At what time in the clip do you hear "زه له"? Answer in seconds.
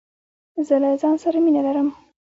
0.67-0.89